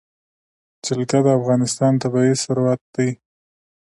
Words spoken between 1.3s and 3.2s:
افغانستان طبعي ثروت دی.